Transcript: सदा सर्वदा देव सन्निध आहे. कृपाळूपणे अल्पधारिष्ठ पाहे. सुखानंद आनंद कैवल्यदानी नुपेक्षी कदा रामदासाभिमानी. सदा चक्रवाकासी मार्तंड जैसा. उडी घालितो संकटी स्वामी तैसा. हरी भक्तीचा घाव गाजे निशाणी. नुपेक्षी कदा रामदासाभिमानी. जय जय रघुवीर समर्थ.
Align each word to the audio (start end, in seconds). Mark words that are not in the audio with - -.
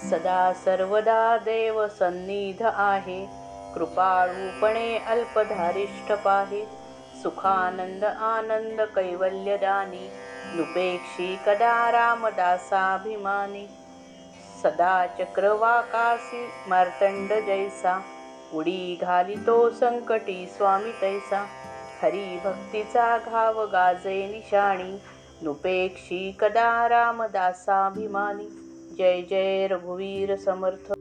सदा 0.00 0.52
सर्वदा 0.52 1.36
देव 1.36 1.88
सन्निध 1.88 2.62
आहे. 2.62 3.26
कृपाळूपणे 3.74 4.98
अल्पधारिष्ठ 4.98 6.12
पाहे. 6.12 6.64
सुखानंद 7.22 8.04
आनंद 8.04 8.80
कैवल्यदानी 8.80 10.10
नुपेक्षी 10.56 11.36
कदा 11.46 11.90
रामदासाभिमानी. 11.92 13.66
सदा 14.62 15.06
चक्रवाकासी 15.06 16.48
मार्तंड 16.66 17.32
जैसा. 17.32 18.02
उडी 18.52 18.98
घालितो 19.02 19.70
संकटी 19.70 20.46
स्वामी 20.46 20.92
तैसा. 21.02 21.46
हरी 22.02 22.40
भक्तीचा 22.44 23.18
घाव 23.18 23.66
गाजे 23.66 24.26
निशाणी. 24.26 24.98
नुपेक्षी 25.42 26.36
कदा 26.40 26.88
रामदासाभिमानी. 26.88 28.69
जय 29.00 29.22
जय 29.22 29.66
रघुवीर 29.66 30.36
समर्थ. 30.36 30.92